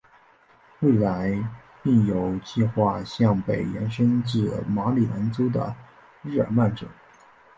[0.79, 1.31] 未来
[1.83, 5.75] 并有计画向北延伸至马里兰州的
[6.23, 6.89] 日耳曼镇。